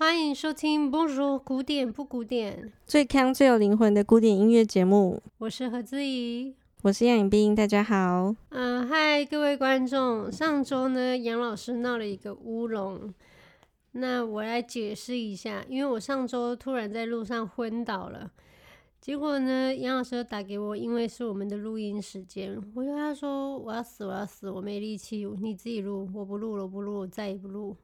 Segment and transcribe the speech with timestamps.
[0.00, 5.20] 欢迎收听《Bonjour 古典不古典》，最康最有灵魂的古典音乐节目。
[5.38, 8.32] 我是何姿怡，我是杨颖冰，大家好。
[8.50, 10.30] 嗯、呃，嗨，各位观众。
[10.30, 13.12] 上周呢，杨老师闹了一个乌龙，
[13.90, 18.30] 那我来解释一下，因为我上周突然在路上昏倒了。
[19.00, 27.76] 结果呢，杨老师又打给我，因为是我们的录音时间，我就跟他说：“我要死，我要死，我没力气，你自己录，我不录了，我不录，我再也不录。”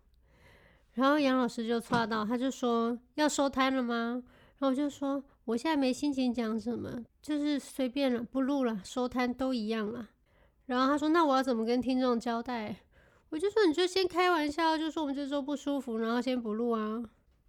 [0.95, 4.23] 然后杨老师就剉到，他就说：“要收摊了吗？”
[4.59, 10.09] 然后我就说：“我现在没心情讲什么，就是随便了，不录了，收摊都一样了。”
[10.67, 12.77] 然后他说：“那我要怎么跟听众交代？”
[13.31, 17.03] 我就说：“你就先开玩笑，就说我们这周不舒服，然后先不录啊。”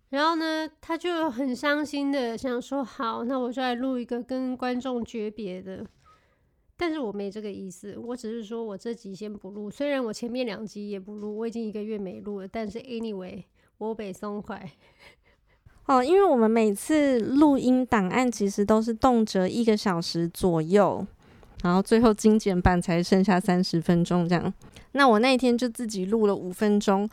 [0.10, 5.86] 然后呢，他就很伤心的想说：“好，那我就来录一个跟观众诀别的。”
[6.78, 9.70] 但是我没这个意思，我只是说我这集先不录。
[9.70, 13.44] 虽然我前面两集也不录，我已经一个月没录了，但是 anyway，
[13.78, 14.70] 我北松快。
[15.88, 21.05] 哦，因为我们每次录音档案其实都是动辄一个小时左右，
[21.64, 24.54] 然后最后精简版才剩下三十分钟这样。
[24.94, 27.10] 那我那一天就自己录了五分钟。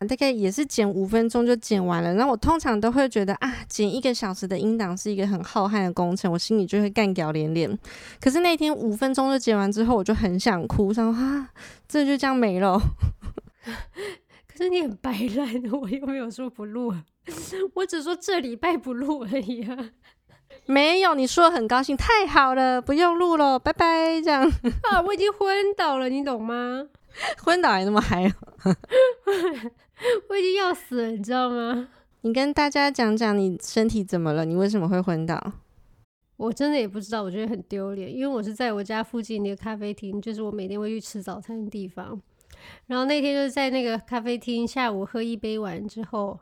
[0.00, 7.78] 大概也是剪五分钟就剪完了，然后我通常都会觉得啊，剪一个小时的音档是一个很浩瀚的工程，我心里就会干屌连连。
[8.20, 11.50] 可是那天五分钟就剪完之后，我就很想哭，想啊，
[11.88, 12.78] 这就这样没了。
[14.46, 16.94] 可是你很白烂，我又没有说不录，
[17.74, 19.90] 我只说这礼拜不录而已啊。
[20.66, 24.42] 没有，你说的很高兴，太好了，不用录了，拜拜，这样。
[24.90, 26.88] 啊，我已经昏倒了，你懂吗？
[27.42, 28.24] 昏倒还那么嗨？
[30.28, 31.88] 我已经要死了，你知道吗？
[32.22, 34.44] 你跟大家讲讲你身体怎么了？
[34.44, 35.52] 你为什么会昏倒？
[36.36, 42.20] 我真的也不知道，我觉得很丢脸，因为我是在我家附近的咖啡厅，就是我每天会去吃早餐的地方。
[42.86, 46.38] 然后那天就是在那个咖啡厅，下午喝一杯完之后，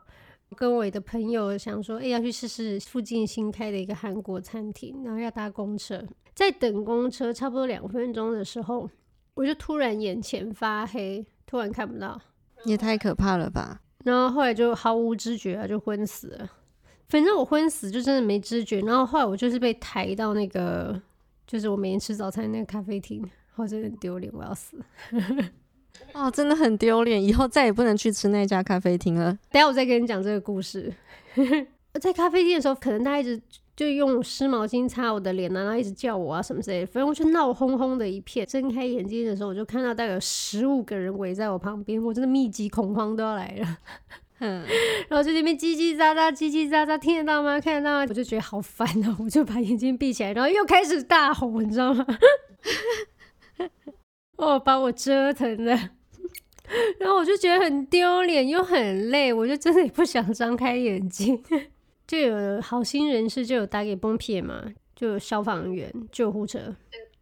[0.55, 6.03] 跟我的朋友想说，哎、欸，要去试试附近新开的一个韩国餐厅，然后要搭公车，
[6.33, 8.89] 在等公车差不多两分钟的时候，
[9.33, 12.19] 我就突然眼前发黑，突然看不到。
[12.63, 13.81] 也太可怕了吧！
[14.03, 16.49] 然后后来就毫无知觉啊，就昏死了。
[17.09, 18.79] 反正我昏死就真的没知觉。
[18.81, 20.99] 然后后来我就是被抬到那个，
[21.45, 23.23] 就是我每天吃早餐那个咖啡厅，
[23.55, 24.77] 我真的很丢脸，我要死。
[26.13, 29.37] 哦，真的很丢脸，以后再也不能去吃那家咖啡厅了。
[29.51, 30.93] 等下我再跟你讲这个故事。
[32.01, 33.41] 在咖啡厅的时候，可能他一直。
[33.75, 38.47] 就用湿毛巾擦我的脸啊，然后一直叫我啊什么之类的，反正我就闹哄哄的一片。
[38.47, 43.77] 睁开眼睛的时候，我就看到大概有十五个人围在我旁边，我真的密集恐慌都要来了。
[44.39, 44.63] 嗯，
[45.09, 47.59] 然后就那边叽叽喳喳，叽叽喳喳，听得到吗？
[47.59, 48.05] 看得到吗？
[48.07, 52.05] 我就觉得好烦哦，我就把眼睛闭起来，然后又开始大吼，你知道吗？
[54.37, 55.71] 哦，把我折腾的，
[56.99, 61.41] 然后我就觉得很丢脸又很累，我就真的不想张开眼睛。
[62.07, 64.63] 就有好心人士就有打给崩撇嘛，
[64.95, 66.75] 就有消防员、救护车。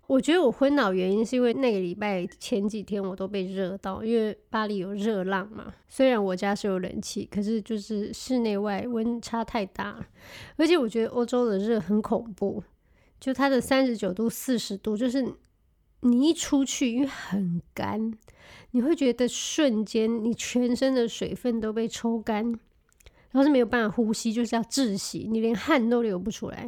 [0.07, 5.73] 我觉得我昏倒原因是因为那个礼拜前几天我都被热到，因为巴黎有热浪嘛。
[5.87, 10.05] 虽然我家是有冷气，可是就是室内外温差太大，
[10.57, 12.61] 而且我觉得欧洲的热很恐怖，
[13.19, 15.25] 就它的三十九度、四十度，就是
[16.03, 18.13] 你一出去因为很干，
[18.71, 22.57] 你会觉得瞬间你全身的水分都被抽干。
[23.31, 26.67] 然后是没有办法呼吸，就是要窒息，你连汗都流不出来，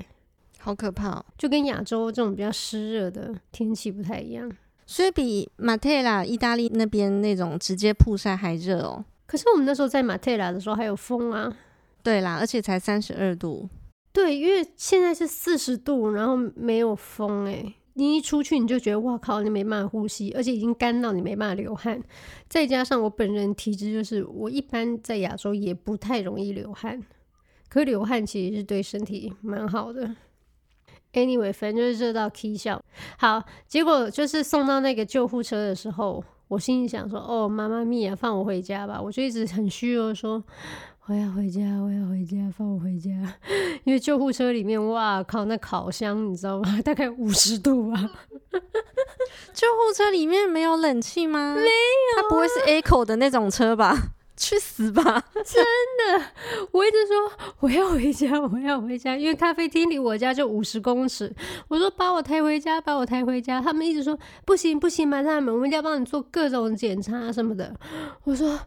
[0.57, 1.25] 好可怕哦！
[1.37, 4.51] 就跟亚洲这种比较湿热的天气不太一样，
[4.87, 9.05] 所以比马特拉意大利那边那种直接曝晒还热哦。
[9.27, 11.55] 可是我们那时候在马特拉的时候还有风啊，
[12.01, 13.69] 对啦，而且才三十二度，
[14.11, 17.75] 对，因为现在是四十度，然后没有风诶。
[17.97, 22.01] 你一出去你就觉得哇靠，你没办法呼吸，而且已经干到你没办法流汗。
[22.49, 27.01] 再加上我本人体质就是，我一般在亚洲也不太容易流汗，
[27.69, 30.13] 可流汗其实是对身体蛮好的。
[31.13, 32.83] Anyway，反正就是热到 k 笑。
[33.17, 40.43] 好，结果就是送到那个救护车的时候，我心里想说：“哦，妈妈咪呀，放我回家吧。”我就一直很虚弱说。
[41.07, 43.11] 我要回家，我要回家，放我回家。
[43.83, 46.77] 因为救护车里面，哇靠，那烤箱你知道吗？
[46.83, 47.97] 大概五十度吧。
[49.53, 51.53] 救护车里面没有冷气吗？
[51.55, 53.95] 没有、啊，它不会是 Echo 的那种车吧？
[54.35, 55.01] 去死吧！
[55.45, 56.25] 真的，
[56.71, 61.33] 我一直说我要回家，我要回家，因为咖啡厅离我家就五十公尺。
[61.69, 63.61] 我说把我抬回家，把我抬回家。
[63.61, 67.73] 他们一直说不行不行，马大们，我们一定要帮你做各种检查什么的。
[68.25, 68.59] 我说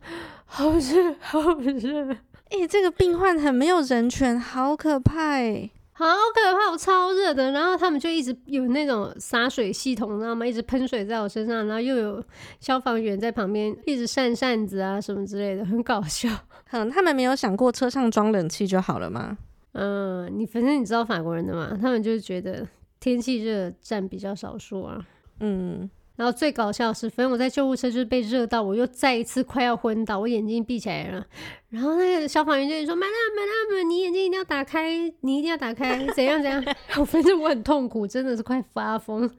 [0.47, 2.17] 好热，好热。
[2.51, 5.71] 哎、欸，这个病患很没有人权，好可怕哎！
[5.93, 7.51] 好可怕，我超热的。
[7.51, 10.47] 然后他们就一直有那种洒水系统，你知道吗？
[10.47, 12.25] 一直喷水在我身上，然后又有
[12.61, 16.29] 消防员在旁边一直扇扇子啊什么之类的，很搞笑。
[16.71, 19.37] 嗯，他们没有想过车上装冷气就好了吗？
[19.73, 22.67] 嗯，你反正你知道法国人的嘛，他们就是觉得
[22.99, 25.05] 天气热占比较少数啊。
[25.41, 25.91] 嗯。
[26.19, 31.25] 然后最搞笑的是，反正我在救护车就是被热到，我又再一次快要昏倒，我眼睛闭起来了。
[31.71, 36.61] 然后那个消防员就说：“Madam，Madam，你眼睛一定要打开，你一定要打开，怎样怎样。
[37.07, 39.31] ”反正我很痛苦，真的是快发疯。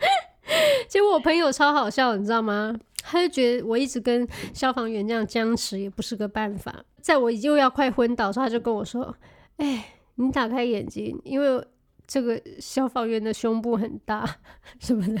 [0.88, 2.74] 结果我朋友超好笑，你知道吗？
[3.02, 6.74] 他就觉得我一直跟消防员这样僵持也不是个办法。
[7.02, 9.14] 在我又要快昏倒的时候，他就跟我说
[9.58, 9.84] ：“哎，
[10.14, 11.62] 你打开眼睛，因为。”
[12.06, 14.24] 这个消防员的胸部很大，
[14.78, 15.20] 什么的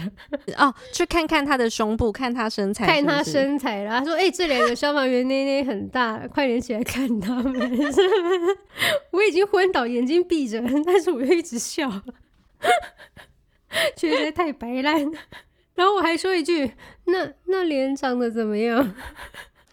[0.56, 3.98] 哦，去看看他的胸部，看他身材是是，看 他身材啦。
[3.98, 7.52] 他说：“哎、欸，这两个消防员内内很大，快点起来看他们。”
[9.10, 11.90] 我已经昏倒，眼睛闭着，但是我又一直笑，
[13.96, 15.10] 觉得太白烂。
[15.74, 16.72] 然后我还说一句
[17.06, 18.94] ：“那那脸长得怎么样？”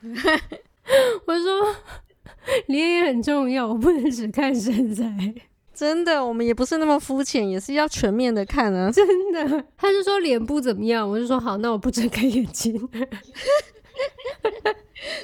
[1.28, 1.76] 我说
[2.68, 5.06] ：“脸也很重要，我不能只看身材。”
[5.74, 8.90] 真的，我们也不是那么肤浅，也是要全面的看啊！
[8.92, 12.80] 真的，他就说脸部怎么样，我就说好，那我不睁开眼睛。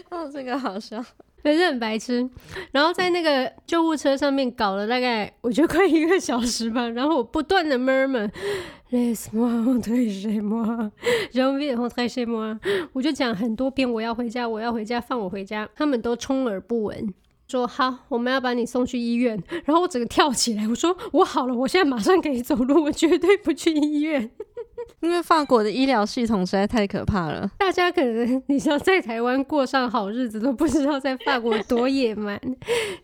[0.10, 1.04] 哦，这个好笑，
[1.42, 2.28] 反正很白痴。
[2.72, 12.60] 然后在那个救护车上面搞了大概我觉得快一个小时吧，然后我不断的 murmur，laisse-moi rentrer chez moi，j'ai envie de rentrer chez moi，
[12.94, 17.14] 我就讲很多遍我要回家，我要回家，放我回家，他们都充耳不闻。
[17.50, 19.42] 说好，我们要把你送去医院。
[19.66, 24.30] 然后我整个跳起来，我说我好了，我现在马上可以走路，我绝对不去医院。
[25.02, 27.50] 因为法国的医疗系统实在太可怕了。
[27.58, 32.40] 大家可能你知道在台湾过上好日子，都不知道在法国多野蛮。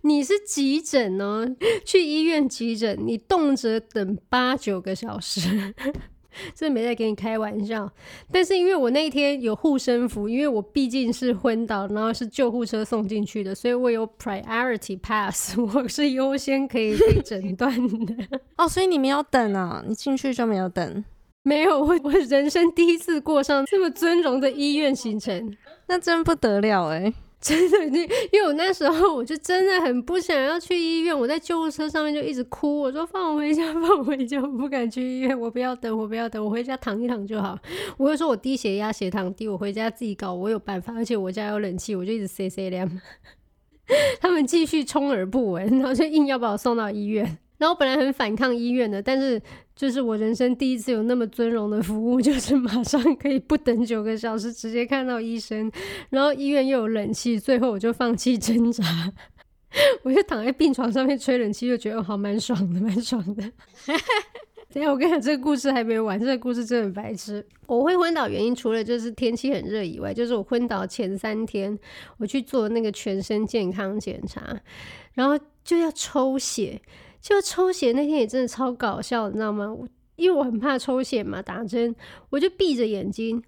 [0.02, 1.48] 你是急诊哦，
[1.84, 5.74] 去医院急诊，你动辄等八九个小时。
[6.56, 7.92] 真的没在跟你开玩笑，
[8.32, 17.72] 但是因为我那一天有护身符，因为我毕竟是昏倒，然后是救护车送进去的，所以我有 priority pass， 我是优先可以被诊断
[18.06, 18.16] 的。
[18.58, 19.84] 哦，所以你没有等啊？
[19.88, 21.04] 你进去就没有等？
[21.44, 25.56] 没有，我我人生第一次过上这么尊荣的医院行程，
[25.88, 27.14] 那真不得了哎。
[27.46, 37.56] 真的，因因为我那时候我就真的很不想要去医院，我在救护车上面就一直哭，我说放我回家，放我回家，我不敢去医院，我不要等，我不要等，我回家躺一躺就好。
[37.98, 42.90] 我就说我低血压、血糖低，我回家自己搞，我有办法，而且我家有冷气，我就一直塞塞凉。
[44.20, 47.38] 他们继续充耳不闻，然后就硬要把我送到医院。
[47.58, 49.42] 然后我本来很反抗医院的，但是
[49.76, 55.72] 就是我人生第一次有那么尊荣的服务， 就是马上可以不等九个小时直接看到医生，
[56.10, 58.84] 然后医院又有冷气，最后我就放弃挣扎，
[60.04, 63.44] 我就躺在病床上面吹冷气，就觉得好蛮爽的，蛮爽的。
[64.74, 67.46] 等下我跟你讲，这个故事还没完，这个故事真的很白痴。
[67.66, 71.80] 我会昏倒原因除了就是天气很热以外，就是我昏倒前三天
[72.18, 74.60] 我去做那个全身健康检查，
[75.14, 76.82] 然后就要抽血。
[77.26, 79.74] 就抽血那天也真的超搞笑，你知道吗？
[79.74, 81.96] 我因为我很怕抽血嘛，打针
[82.30, 83.44] 我就闭着眼睛，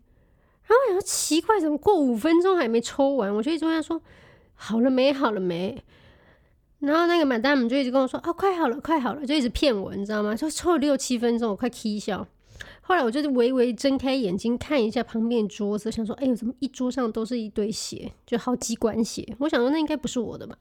[0.64, 3.32] 然后我想奇怪，怎么过五分钟还没抽完？
[3.32, 4.02] 我就一直问他说
[4.56, 5.80] 好了没，好了没？
[6.80, 10.34] 然后那个满大们就一直跟我说啊，快好了，快好了，就一直骗我，你知道吗？
[10.34, 12.28] 就抽了六七分钟，我快气笑。
[12.82, 19.36] 后来我就微微睁开眼睛看一下旁边桌子，想说哎呦，怎么一桌上都是一堆血，就好几管血？
[19.38, 20.58] 我想说那应该不是我的吧。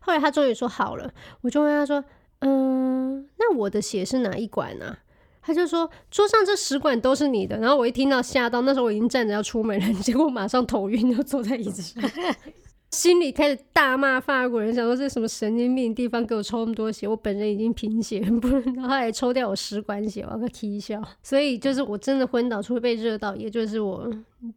[0.00, 2.04] 后来他终于说好了，我就问他说
[2.40, 4.96] ：“嗯，那我的血是哪一管呢？”
[5.44, 12.02] 他就说：“桌上这十管都是你的。”然后我一听到吓到，那时候我已经站着要出门了， 结果马上头晕，就坐在椅子上，
[12.92, 17.08] 心里开始大骂法国人，想说这是什么神经病地方给我抽那么多血？
[17.08, 21.02] 我本人已经贫血，不能，然后他还抽掉我十管血，我要个啼笑。
[21.24, 24.08] 所以就是我真的昏倒，除了被热到，也就是我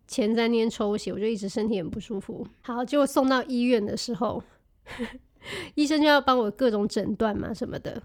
[0.07, 2.45] 前三天抽血，我就一直身体很不舒服。
[2.61, 4.43] 好，结果送到医院的时候。
[5.75, 8.01] 医生就要帮我各种诊断嘛，什么的。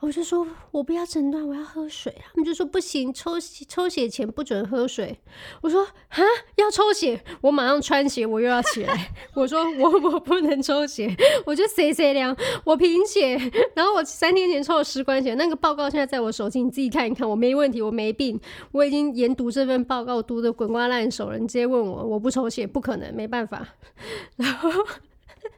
[0.00, 2.14] 我就说，我不要诊断，我要喝水。
[2.22, 5.18] 他们就说不行，抽血抽血前不准喝水。
[5.60, 6.22] 我说啊，
[6.54, 9.10] 要抽血，我马上穿鞋，我又要起来。
[9.34, 11.12] 我说我我不能抽血，
[11.44, 13.36] 我就塞塞凉，我贫血。
[13.74, 21.38] 然后我三天前抽了十管血，那个报告现在在我手机，你自己看一看，我没问题，我没病，我已经研读这份报告读得滚瓜烂熟了。
[21.38, 23.66] 你直接问我，我不抽血不可能，没办法。
[24.36, 24.70] 然后。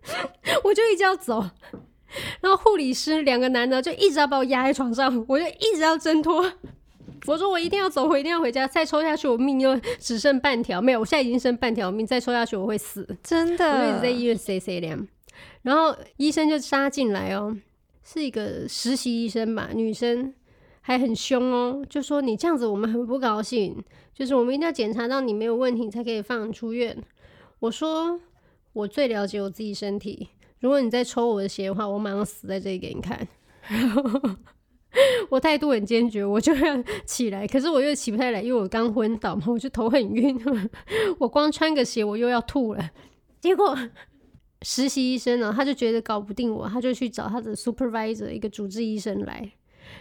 [0.65, 1.41] 我就一直要走，
[2.41, 6.53] 然后护理师两个男的就一直要把我压在床上，我就一直要挣脱。
[7.27, 13.73] 我说我一定要走，我一定要回家，再抽下去我命就只剩半条，没有，我现在已经剩半条命，再抽下去我会死，真的。
[13.73, 15.07] 我就一直在医院 C C 凉，
[15.63, 17.55] 然后医生就杀进来哦，
[18.03, 20.33] 是一个实习医生吧，女生
[20.81, 23.77] 还很凶哦，就说你这样子我们很不高兴，
[24.15, 26.97] 就是我们一定要检查到你没有问题才可以放你出院。
[27.59, 28.19] 我说
[28.73, 30.29] 我最了解我自己身体，
[30.61, 33.27] 如果你再抽我的血的话，我马上死在这里给你看。
[35.31, 40.39] 我态度很坚决，我就要起来，可是我又起不太来，因为我刚昏倒嘛，我就头很晕，
[41.19, 42.91] 我光穿个鞋我又要吐了。
[43.41, 43.77] 结果
[44.63, 49.53] 实习医生呢，他就觉得搞不定我，他就去找他的 supervisor 一个主治医生来。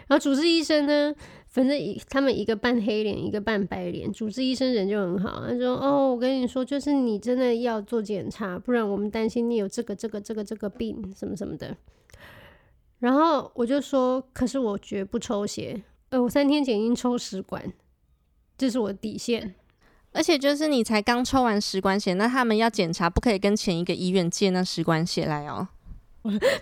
[0.08, 1.14] 然后主治医生呢，
[1.48, 4.12] 反正一他们一个半黑脸，一个半白脸。
[4.12, 11.76] 主治医生人就很好，他说：“哦，我跟你说，就是你真的要做检查，不然我们担心你有这个这个这个这个病什么什么的。”
[13.00, 15.82] 然后我就说，可是我绝不抽血。
[16.10, 17.72] 呃，我三天前已经抽十管，
[18.58, 19.56] 这是我的底线。
[20.12, 25.68] 而且就是你才刚抽完十管血，那他们要检查，不可以跟前一个医院借那十管血来哦。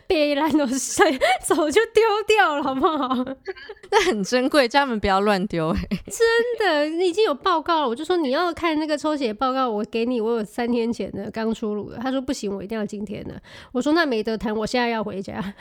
[0.06, 3.08] 别烂都早就丢掉了，好不好？
[3.90, 5.70] 那很珍贵，叫他们不要乱丢。
[5.70, 6.22] 哎，真
[6.60, 7.88] 的，你已经有报告了。
[7.88, 11.98] 我就说你要看那个抽血报告，我给你，我有三天前的刚出炉的。
[11.98, 13.42] 他说不行，我一定要今天的。
[13.72, 15.54] 我说那没得谈，我现在要回家。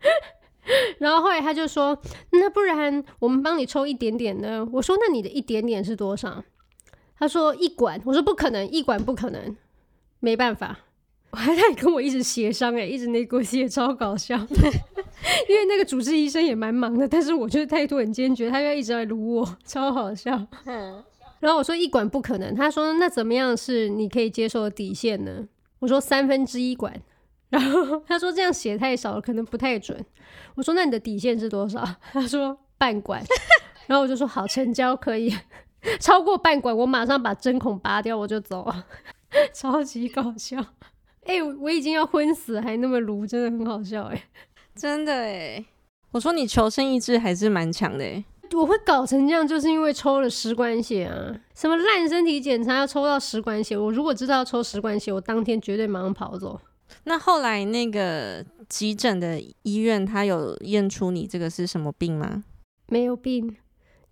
[0.98, 1.98] 然后后来他就说
[2.32, 6.42] ：“那不然我们帮你抽一点点呢？”我说：“那你的一点点是多少？”
[7.18, 9.54] 他说：“一管。”我说：“不可能，一管不可能，
[10.20, 10.78] 没办法。”
[11.34, 14.36] 我还在跟我一直协商，哎，一直那股气超搞笑。
[15.48, 20.46] 因为那个主治医生也蛮忙的，但是我觉得态度很坚决，他就一直在撸我， 超好笑。
[20.66, 21.02] 嗯
[21.40, 25.46] 然后我说：“一管不可能。”他说：“那怎么样是你可以接受的底线呢？”
[25.80, 26.94] 我说：“三分之一管。”
[27.50, 30.02] 然后他说这样写太少了，可能不太准。
[30.54, 31.84] 我说那你的底线是多少？
[32.12, 33.20] 他说半管。
[33.88, 35.36] 然后我就说好，成交可以。
[36.00, 38.72] 超过半管，我马上把针孔拔掉，我就走。
[39.52, 40.64] 超级搞笑。
[41.26, 44.24] 哎、欸，我已经要昏死了，还那么卢，真的很好笑哎，
[44.74, 45.64] 真的哎。
[46.12, 48.24] 我说你求生意志还是蛮强的哎。
[48.52, 51.34] 我会搞成这样，就是因为抽了十管血啊！
[51.56, 53.76] 什么烂身体检查要抽到十管血？
[53.76, 56.60] 我如果知道要抽十管血，我当天绝对马上跑走。
[57.04, 62.44] 那后来那个急诊的医院，他有验出你这个是什么病吗？
[62.88, 63.56] 没有病，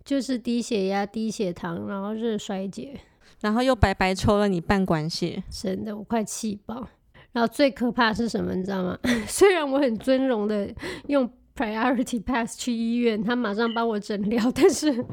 [0.03, 2.99] 就是低血压、低血糖，然后热衰竭，
[3.39, 6.89] 然后又白白抽了你半管血，真的我快气爆。
[7.33, 8.97] 然后最可怕是什么，你知道吗？
[9.27, 10.73] 虽然我很尊荣的
[11.07, 15.05] 用 priority pass 去医院，他马上帮我诊疗， 但是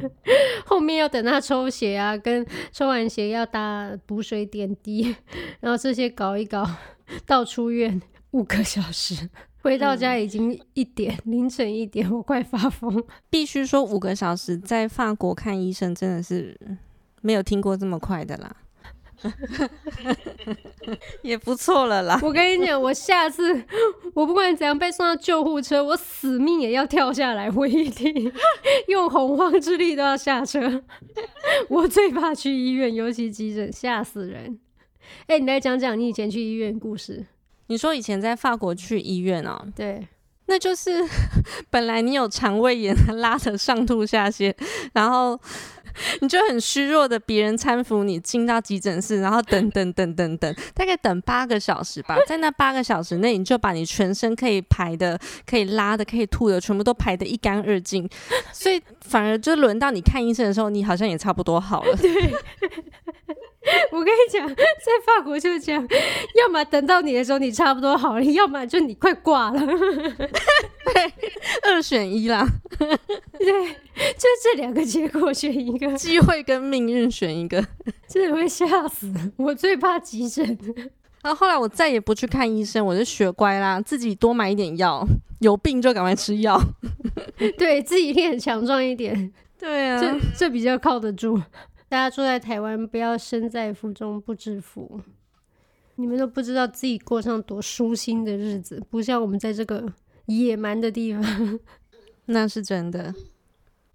[0.65, 5.17] 后面要等他抽血啊，跟抽完血要打补水点滴，
[5.59, 6.65] 然后这些搞一搞。
[7.27, 8.01] 到出院
[8.31, 9.29] 五个小时，
[9.63, 13.03] 回到家已经一点，嗯、凌晨一点，我快发疯。
[13.29, 16.57] 必须说五个小时在法国看医生真的是
[17.21, 18.55] 没有听过这么快的啦，
[21.23, 22.19] 也不错了啦。
[22.23, 23.65] 我跟你讲，我下次
[24.15, 28.33] 我不管怎样被送到救护车，我死命也要跳下来，我一定
[28.89, 30.83] 用洪荒之力都要下车。
[31.69, 34.59] 我最怕去医院，尤其急诊，吓死人。
[35.27, 37.27] 哎、欸，你来讲讲你以前去医院故事。
[37.67, 39.65] 你说以前在法国去医院啊？
[39.77, 40.09] 对，
[40.51, 40.91] 那就是
[41.71, 44.53] 本来你有肠胃炎，拉得上吐下泻，
[44.93, 45.39] 然后
[46.21, 52.19] 你就很虚弱的，别人搀扶你进到急诊室，然后等等等等等，大概等八个小时吧。
[52.27, 55.17] 在那八个小时内，你就把你全身可以排的、
[55.47, 58.09] 可以拉的、可以吐的，全部都排得一干二净。
[58.53, 61.97] 所以反而就轮到你看医生的时候，你好像也差不多好了。
[61.97, 62.35] 对。
[63.93, 65.87] 我跟你讲，在法国就是这样，
[66.37, 69.61] 要么等到你的时候你差不多好了，要么就你快挂了，
[71.65, 72.47] 二选一啦，
[72.79, 72.89] 对，
[73.39, 77.65] 就这两个结果选一个，机会跟命运选一个，
[78.09, 79.13] 真的会吓死。
[79.37, 80.59] 我最怕急诊，
[81.23, 85.07] 然后后来我再也不去看医生，我就学乖啦，自己多买一点药，
[85.41, 86.61] 有病就赶快吃药，
[87.59, 91.41] 对自己练强壮一点，对啊，这这比较靠得住。
[91.91, 95.01] 大家住在台湾，不要身在福中不知福。
[95.97, 99.93] 你们都不知道自己过上多舒心的日子，不像我们在这个
[100.27, 101.59] 野蛮的地方。
[102.27, 103.13] 那是真的。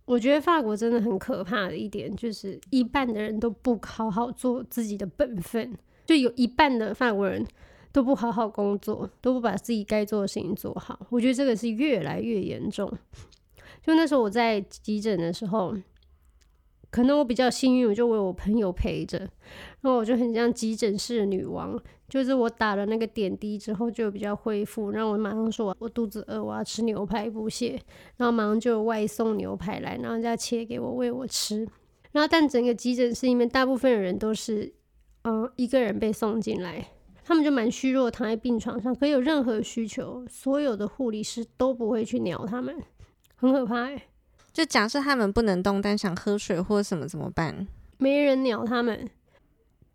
[0.04, 5.74] 我觉得法国真的很可怕的一点，就是一半的人都不好好做自己的本分，
[6.06, 7.48] 就有一半的法国人
[7.94, 11.00] 都不好好工作，都不把自己该做的事情做好。
[11.10, 12.92] 我觉得这个是越来越严重。
[13.82, 15.74] 就那时候我在急诊的时候。
[16.96, 27.78] 可能我比较幸运，我就为我朋友陪着，然后我就很像急诊室的女王，就是我打了那个点滴之后就比较恢复，然后我马上说我肚子饿，我要吃牛排补血，
[28.16, 31.68] 然后马上就外送牛排来，然后人家切给我喂我吃，
[32.14, 34.74] 然后但整个急诊室里面大部分的人都是，
[35.24, 36.88] 嗯，一个人被送进来，
[37.26, 42.74] 他们就蛮虚弱，躺在病床上，可有任何需求，所有的护理师都不会去鸟他们，
[43.36, 44.02] 很可怕欸。
[44.56, 47.68] 就假设他们不能动，但想喝水或什么怎么办？
[47.98, 49.10] 没人鸟他们，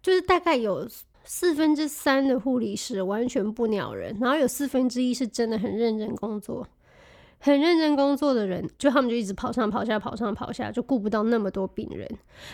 [0.02, 0.86] 就是大概有
[1.24, 6.68] 四分之三的护理师完全不鸟人，然后有四分之一是真的很认真工作。
[7.42, 12.06] 很认真工作的人，就他们就一直跑上跑下，跑上跑下，就顾不到那么多病人。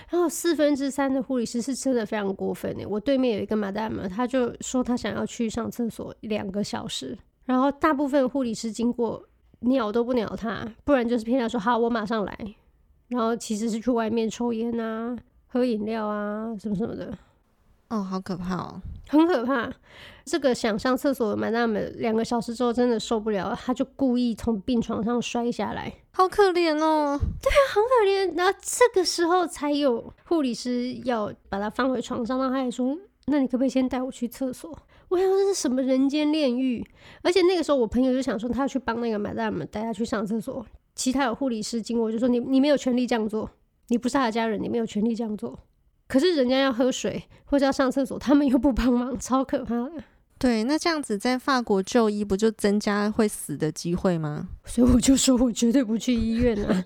[0.08, 2.88] 然后四分之三的护理师是真的非常过分的。
[2.88, 9.20] 我对面有一个 Madam，他就说他想要去上厕所两个小时，然后大部分护理师经过
[9.66, 12.54] 鸟都不鸟他，不然就是骗他说好，我马上来。
[13.08, 17.16] 然后其实是去外面抽烟啊、喝饮料啊什么什么的。
[17.88, 19.70] 哦，好可怕哦，很可怕。
[20.24, 27.16] 这个想上厕所的 Madam 两个小时之后真的受不了，他就故意从病床上摔下来，好可怜哦。
[27.40, 28.36] 对啊，很可怜。
[28.36, 34.70] 然后这个时候才有护理师要把他放回床上，然后他还说：“那你可不可以先带我去厕所？”
[35.08, 36.84] 我想说这是什么人间炼狱？
[37.22, 43.50] 而且那个时候我朋友就想说他要去帮那个 Madam 带他去上厕所，其他有护理师经过就说：“你你没有权利这样做，
[43.88, 45.58] 你不是他的家人，你没有权利这样做。”
[46.08, 49.92] 可是人家要喝水或者要上厕所，他们又不帮忙，超可怕的。
[50.38, 54.48] 对，那这样子在法国就医不就增加会死的机会吗？
[54.64, 56.84] 所以我就说我绝对不去医院啊！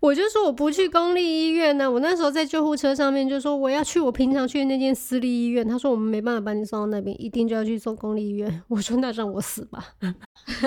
[0.00, 1.90] 我就说我不去公立医院呢、啊。
[1.90, 5.66] 我那时候在救护车上面就说我要去我平常去的那间私立医院。
[5.66, 8.62] 他说我们没办法把你送到那边，一定就要去做公立医院。
[8.68, 9.94] 我说那让我死吧，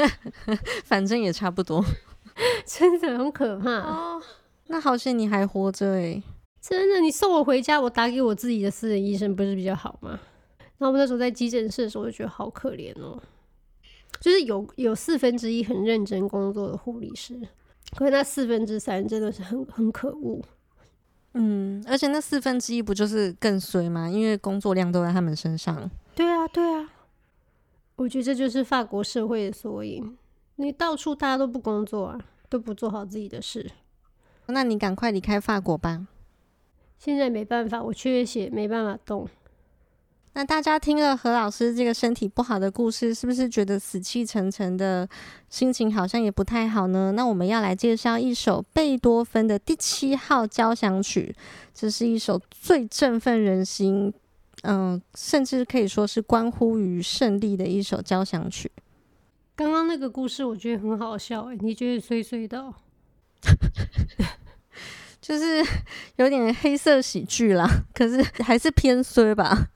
[0.85, 1.83] 反正也差不多。
[2.65, 4.21] 真的很可怕哦。
[4.67, 6.21] 那好险你还活着诶。
[6.61, 10.19] 真的，你送我回家，我打给我自己的私人医生，不是比较好吗？
[10.77, 13.21] 然后我们那时候在急诊室的时候，我就觉得好可怜哦。
[14.21, 17.37] 就是有有四分之一很认真工作的护理师，
[17.95, 20.41] 可是那四分之三真的是很很可恶。
[21.33, 24.09] 嗯，而且那四分之一不就是更衰吗？
[24.09, 25.89] 因为工作量都在他们身上。
[26.15, 26.89] 对啊，对啊。
[27.95, 30.17] 我觉得这就是法国社会的缩影。
[30.55, 32.19] 你到处大家都不工作啊，
[32.49, 33.71] 都不做好自己的事。
[34.47, 36.07] 那你赶快离开法国吧。
[36.99, 39.27] 现在没办法，我缺血，没办法动。
[40.35, 45.07] 那大家听了何老师这个身体不好的故事，是不是觉得死气沉沉的
[45.47, 47.11] 心情好像也不太好呢？
[47.11, 51.35] 那我们要来介绍一首贝多芬的第七号交响曲，
[51.71, 54.11] 这是一首最振奋人心，
[54.63, 58.71] 嗯，甚至可以说是关乎于胜利的一首交响曲。
[59.55, 62.73] 刚刚那个故事我觉得很好笑，欸，你觉得衰衰的哦？
[65.21, 65.63] 就是
[66.15, 69.69] 有点黑色喜剧啦，可是还是偏衰吧。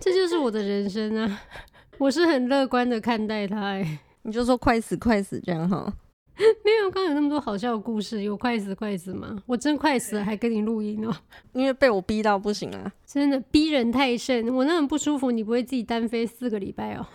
[0.00, 1.40] 这就是我的人生啊，
[1.98, 3.60] 我是很乐观的看待它。
[3.60, 5.92] 哎，你就说快死快死这样哈？
[6.64, 9.36] 没有，刚刚有那么多好笑的故事，有快死快死吗？
[9.44, 11.14] 我真快死了，还跟你录音哦，
[11.52, 14.48] 因为被我逼到不行啊， 真的逼人太甚。
[14.54, 17.06] 我那么不舒服，你不会自己单飞四个礼拜哦？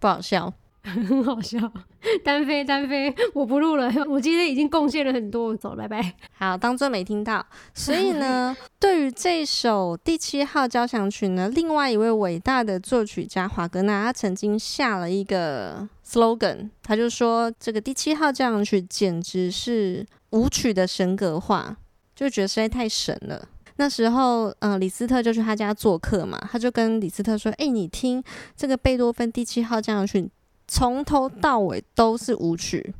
[0.00, 0.52] 不好笑。
[0.90, 1.58] 很好笑，
[2.24, 3.90] 单飞单飞，我不录了。
[4.08, 6.14] 我今天已经贡献了很多，我走了，拜拜。
[6.32, 7.44] 好，当做没听到。
[7.74, 21.76] 所以呢， 对于这首第七号交响曲呢，另外一位伟大的作曲家华格纳，他曾经下了一个 slogan，他就说这个第七号交响曲简直是舞曲的神格化，
[22.14, 23.48] 就觉得实在太神了。
[23.78, 28.24] 那时候，嗯、呃，李斯特就去他家做客嘛，他就跟李斯特说：“哎，你听
[28.56, 30.30] 这个贝多芬第七号交响曲。”
[30.68, 32.94] 从头到尾都是舞曲。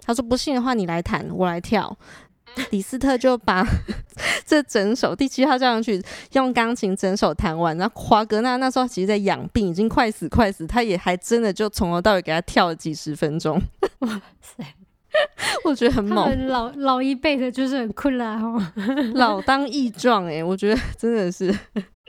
[0.00, 1.96] 他说：“不信的话，你来弹，我来跳。”
[2.70, 3.64] 李斯特就把
[4.46, 6.02] 这整首第七号交响曲
[6.32, 7.76] 用钢琴整首弹完。
[7.76, 13.60] 然后华格纳那时候其实在养病，已经快死快死，他也还真的就从头到尾给他跳了几十分钟。
[13.98, 14.64] 哇塞，
[15.64, 16.46] 我觉得很猛。
[16.46, 18.60] 老老一辈的就是很困难哦，
[19.14, 21.54] 老当益壮哎，我觉得真的是。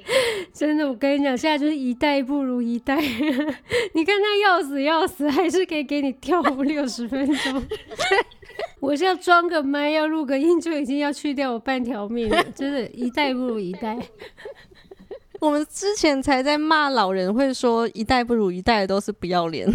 [0.54, 2.96] 真的，我跟你讲，现在就是一代不如一代。
[3.94, 7.64] 你看他要死要死，还是可以给你跳五六十分钟。
[8.80, 12.44] 我是要装个麦，要录个音，就已经要去掉我半条命了。
[12.56, 13.98] 真的，一代不如一代。
[15.42, 19.68] 我们之前才在骂老人，会说一代不如一代都是不要脸。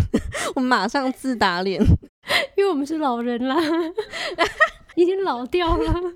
[0.55, 1.81] 我马上自打脸，
[2.57, 3.57] 因为我们是老人啦，
[4.95, 6.13] 已经老掉了。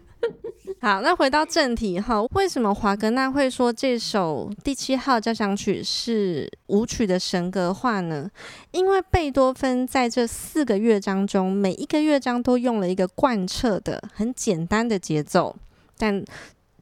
[0.81, 8.31] 好，那回到正题哈，为什么华格纳会说这首第七号交响曲是舞曲的神格化呢？
[8.71, 15.57] 因为贝多芬在这四个乐章中，每一个乐章都用了一个贯彻的很简单的节奏，
[15.97, 16.25] 但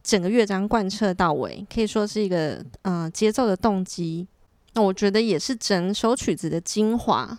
[0.02, 4.26] 整个乐章贯彻到尾，可以说是一个呃节奏的动机。
[4.74, 7.38] 那我觉得也是整首曲子的精华。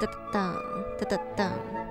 [0.00, 0.54] 哒哒
[0.98, 1.85] 哒哒哒。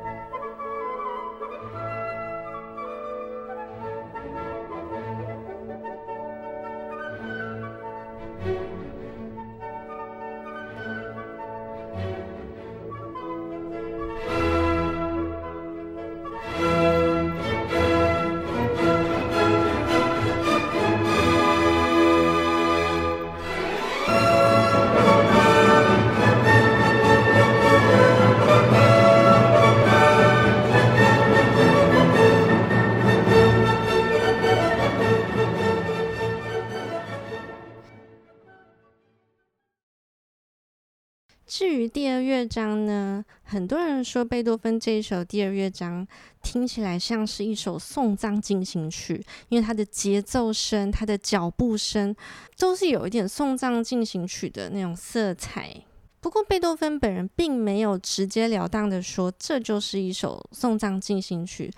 [41.57, 46.05] 至于第二乐章呢，很多人说贝多芬这一首第二乐章
[46.43, 52.13] 听起来像是一首送葬进行曲，因为它的节奏声、它的脚步声
[52.57, 55.73] 都是有一点送葬进行曲的那种色彩。
[56.19, 61.71] 不过贝多芬本人并没有直截了当的说这就是一首送葬进行曲，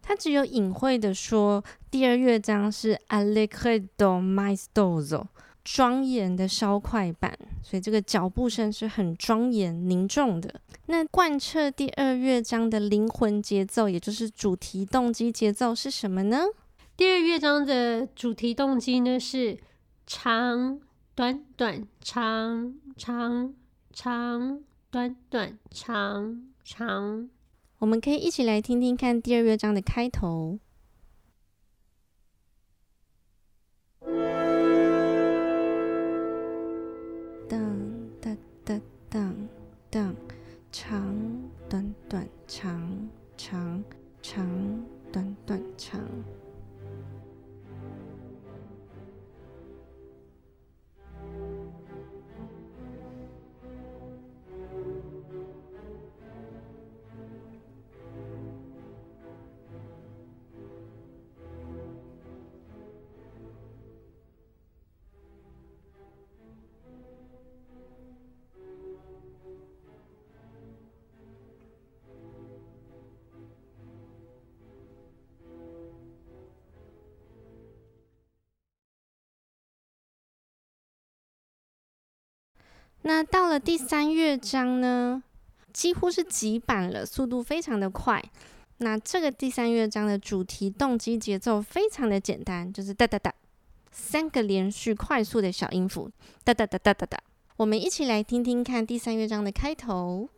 [0.00, 5.24] 他只有隐晦的说第二乐章是 Allegretto maestoso。
[5.68, 10.60] 庄严的稍快板，所以这个脚步声是很庄严凝重的。
[10.86, 16.44] 那贯彻第二乐章的灵魂节奏，也就是主题动机节奏是什么呢？
[16.96, 19.58] 第二乐章的主题动机呢是
[20.06, 20.80] 长
[21.16, 23.52] 短短长长
[23.92, 27.28] 长短短长长。
[27.80, 30.60] 我们可以一起来听听看第二乐章的开头。
[83.06, 85.22] 那到了第三乐章呢，
[85.72, 88.20] 几乎是急板了，速度非常的快。
[88.78, 93.32] 那这个第三乐章的主题动机节奏非常的简单，就是哒哒哒，
[93.92, 96.10] 三个连续快速的小音符，
[96.42, 97.16] 哒哒哒哒哒哒。
[97.58, 100.28] 我们一起来听听看第三乐章的开头，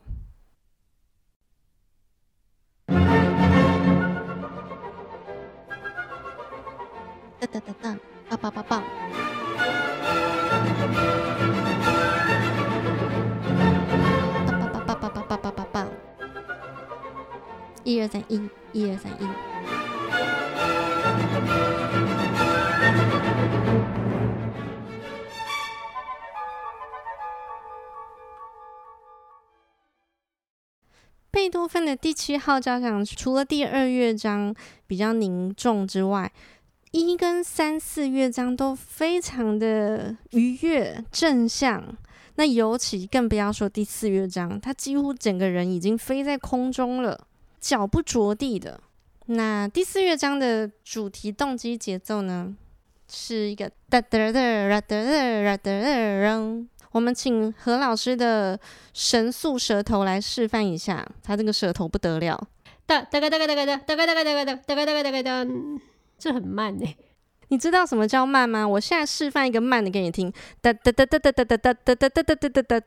[7.41, 8.85] 哒哒哒哒，棒棒棒棒。
[17.88, 18.38] 一二三一，
[18.74, 19.27] 一二三一。
[31.31, 34.55] 贝多芬的第七号交响，除了第二乐章
[34.87, 36.31] 比较凝重之外，
[36.90, 41.96] 一跟三四乐章都非常的愉悦正向。
[42.35, 47.28] 那尤其更不要说第四乐章，他几乎整个人已经飞在空中了。
[47.61, 48.81] 脚不着地的。
[49.27, 52.57] 那第四乐章的主题动机节奏呢，
[53.11, 56.66] 是一个哒哒哒哒哒哒哒哒。
[56.92, 58.59] 我们请何老师的
[58.94, 62.49] 神速舌头来示范一下，他这个舌头不得了。
[62.87, 64.25] 哒哒哒哒哒哒哒哒哒哒哒
[64.75, 65.47] 哒哒哒哒，
[66.18, 66.97] 这很慢诶。
[67.49, 68.66] 你知道什么叫慢吗？
[68.66, 70.33] 我现在示范一个慢的给你听。
[70.62, 72.87] 哒哒哒哒哒哒哒哒哒哒哒哒哒哒。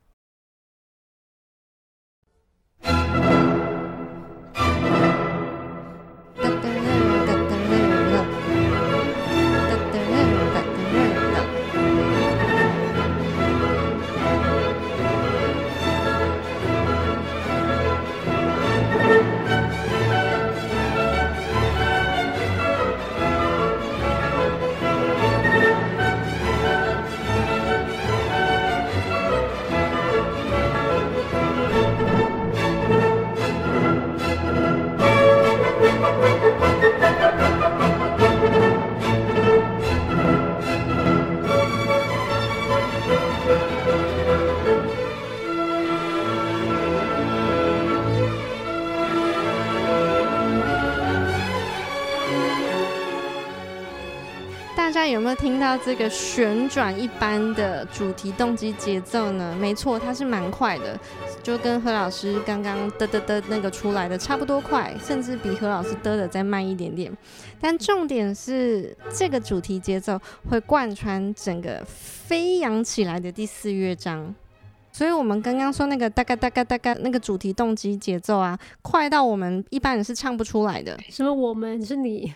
[55.77, 59.55] 这个旋转一般的主题动机节奏呢？
[59.59, 60.99] 没错，它是蛮快的，
[61.41, 67.11] 就跟何老师刚刚嘚嘚嘚那个出来的差不多快，甚至比何老师嘚的再慢一点点。
[67.59, 74.33] 但重点是这个主题节奏会贯穿整个飞扬起来的第四乐章。
[74.93, 80.99] 所以，我们刚刚说那个哒嘎哒嘎哒嘎那个主题动机节奏啊，快到我们一般人是唱不出来的。
[81.09, 81.33] 什么？
[81.33, 82.33] 我们是你？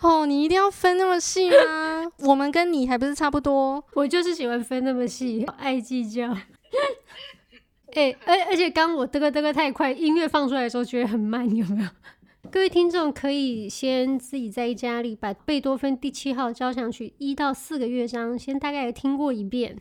[0.00, 2.12] 哦，你一定要分那么细吗？
[2.24, 3.82] 我们跟你还不是差不多？
[3.94, 6.28] 我就是喜欢分那么细，爱计较。
[7.94, 11.88] 哎、欸，而而且刚我嘚个嘚个太快，音乐放出来的时候觉得很慢，有没有？
[12.50, 19.76] 各位听众可以先自己在家里把贝多芬第七号交响曲一到四个乐章先大概听过一遍。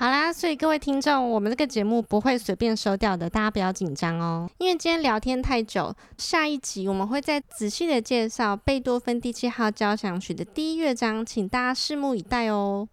[0.00, 4.48] 好啦，所以各位听众，我们这个节目不会随便收掉的，大家不要紧张哦。
[4.56, 12.88] 因为今天聊天太久，下一集我们会再仔细的介绍贝多芬第七号交响曲的第一乐章，请大家拭目以待哦。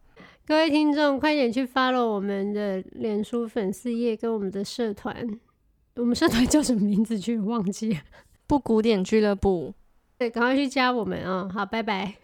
[0.45, 5.39] 各位听众，快点去 follow 我们的脸书粉丝页跟我们的社团，
[5.95, 7.17] 我们社团叫什么名字？
[7.17, 8.01] 去忘记了，
[8.47, 9.73] 不古典俱乐部。
[10.17, 11.51] 对，赶快去加我们啊、哦！
[11.53, 12.15] 好，拜拜。